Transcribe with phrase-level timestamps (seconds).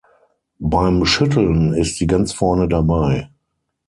[0.57, 3.29] Beim Schütteln ist sie ganz vorne dabei.